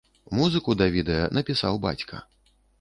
[0.37, 2.27] Музыку да відэа напісаў бацька.